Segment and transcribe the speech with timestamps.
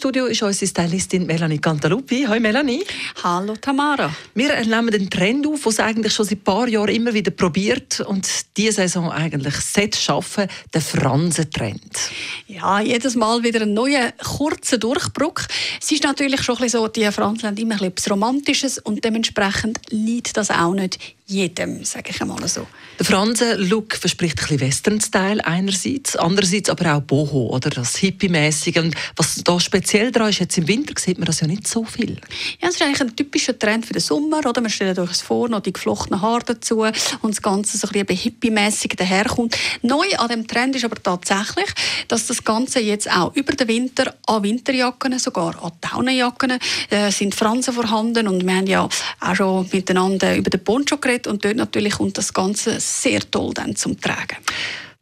[0.00, 2.24] Studio ist unsere Stylistin Melanie Cantaluppi.
[2.26, 2.82] Hallo Melanie.
[3.22, 4.10] Hallo Tamara.
[4.34, 7.30] Wir nehmen den Trend auf, den es eigentlich schon seit ein paar Jahren immer wieder
[7.30, 8.26] probiert und
[8.56, 11.98] diese Saison eigentlich set schaffen, den Fransentrend.
[12.46, 15.42] Ja, jedes Mal wieder ein neuer kurzer Durchbruch.
[15.78, 19.80] Es ist natürlich schon ein bisschen so, die Fransen haben immer etwas Romantisches und dementsprechend
[19.90, 20.98] liegt das auch nicht
[21.30, 22.66] jedem, sage ich einmal so.
[22.98, 28.78] Der Fransen-Look verspricht ein bisschen Western-Style einerseits, andererseits aber auch Boho oder das Hippie-mäßige.
[28.78, 31.84] Und was da speziell daran ist, jetzt im Winter sieht man das ja nicht so
[31.84, 32.16] viel.
[32.60, 34.60] Ja, es ist eigentlich ein typischer Trend für den Sommer, oder?
[34.60, 38.32] Man stellt euch vor, noch die geflochtenen Haare dazu und das Ganze so ein bisschen
[38.32, 39.56] hippie-mäßig daherkommt.
[39.82, 41.70] Neu an dem Trend ist aber tatsächlich,
[42.08, 46.58] dass das Ganze jetzt auch über den Winter an Winterjacken, sogar an Daunenjacken,
[46.90, 48.88] äh, sind Fransen vorhanden und wir haben ja
[49.20, 53.20] auch schon miteinander über den Poncho geredet Outfit und dort natürlich kommt das Ganze sehr
[53.30, 54.36] toll dann zum Tragen.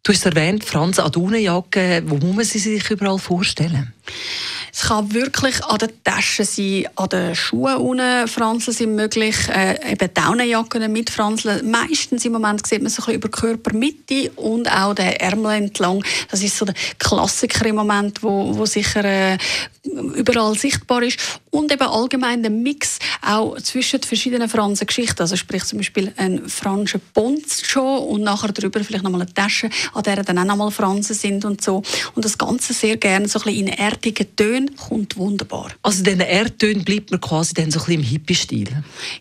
[0.02, 2.02] Du hast erwähnt, Franz Adunenjacke.
[2.06, 3.92] Wo muss man sie sich überall vorstellen?
[4.72, 9.92] Es kann wirklich an den Taschen sein, an den Schuhen unten Franzeln sind möglich, äh,
[9.92, 11.70] eben Daunenjacken mit Franzeln.
[11.70, 15.56] Meistens im Moment sieht man so ein bisschen über die Körpermitte und auch den Ärmel
[15.56, 16.02] entlang.
[16.30, 19.36] Das ist so der Klassiker im Moment, wo, wo sicher äh,
[19.83, 21.19] überall sichtbar ist.
[21.50, 25.20] Und eben allgemein der Mix auch zwischen verschiedenen Fransengeschichten.
[25.20, 30.02] Also sprich zum Beispiel ein Fransen Poncho und nachher drüber vielleicht nochmal eine Tasche, an
[30.02, 31.82] der dann auch nochmal Fransen sind und so.
[32.14, 35.70] Und das Ganze sehr gerne so ein bisschen in erdigen Tönen kommt wunderbar.
[35.82, 38.68] Also diesen Erdtönen bleibt man quasi dann so ein bisschen im Hippie-Stil.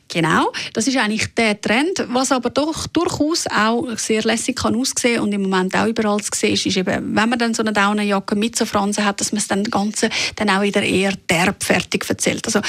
[0.07, 2.05] Genau, das ist eigentlich der Trend.
[2.09, 6.31] Was aber doch durchaus auch sehr lässig kann aussehen und im Moment auch überall zu
[6.33, 9.31] sehen ist, ist eben, wenn man dann so eine Daunenjacke mit so Fransen hat, dass
[9.31, 12.45] man es dann Ganze dann auch wieder eher derb fertig erzählt.
[12.45, 12.61] Also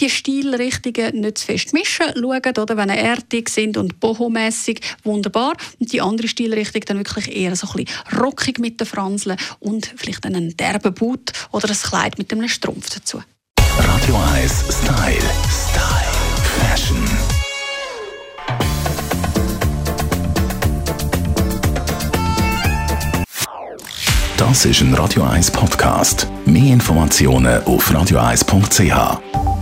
[0.00, 2.06] die Stilrichtungen nicht zu fest mischen.
[2.14, 5.56] Schauen, oder, wenn sie erdig sind und bohomässig, wunderbar.
[5.78, 9.92] Und die andere Stilrichtung dann wirklich eher so ein bisschen rockig mit den Franseln und
[9.96, 13.22] vielleicht einen derben Boot oder ein Kleid mit einem Strumpf dazu.
[13.78, 15.30] Radio 1 Style.
[15.48, 16.14] Style.
[16.60, 17.04] Fashion.
[24.36, 26.28] Das ist ein Radio 1 Podcast.
[26.44, 29.53] Mehr Informationen auf radio1.ch.